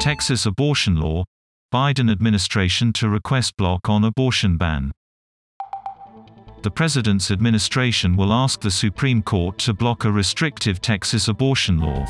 [0.00, 1.24] Texas abortion law.
[1.74, 4.92] Biden administration to request block on abortion ban.
[6.62, 12.06] The President's administration will ask the Supreme Court to block a restrictive Texas abortion law.